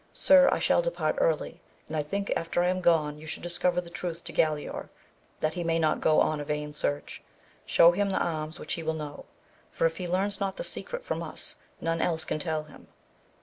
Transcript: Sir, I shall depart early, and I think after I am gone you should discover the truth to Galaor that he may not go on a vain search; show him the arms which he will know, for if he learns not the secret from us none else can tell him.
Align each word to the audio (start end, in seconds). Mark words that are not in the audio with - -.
Sir, 0.13 0.49
I 0.51 0.57
shall 0.57 0.81
depart 0.81 1.15
early, 1.19 1.61
and 1.87 1.95
I 1.95 2.01
think 2.01 2.33
after 2.35 2.63
I 2.63 2.69
am 2.69 2.81
gone 2.81 3.19
you 3.19 3.27
should 3.27 3.43
discover 3.43 3.79
the 3.81 3.91
truth 3.91 4.23
to 4.23 4.33
Galaor 4.33 4.89
that 5.41 5.53
he 5.53 5.63
may 5.63 5.77
not 5.77 6.01
go 6.01 6.19
on 6.19 6.39
a 6.39 6.43
vain 6.43 6.73
search; 6.73 7.21
show 7.67 7.91
him 7.91 8.09
the 8.09 8.17
arms 8.17 8.59
which 8.59 8.73
he 8.73 8.81
will 8.81 8.95
know, 8.95 9.25
for 9.69 9.85
if 9.85 9.97
he 9.97 10.07
learns 10.07 10.39
not 10.39 10.57
the 10.57 10.63
secret 10.63 11.03
from 11.03 11.21
us 11.21 11.57
none 11.79 12.01
else 12.01 12.25
can 12.25 12.39
tell 12.39 12.63
him. 12.63 12.87